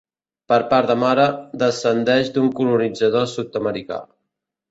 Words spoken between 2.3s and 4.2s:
d’un colonitzador sud-americà.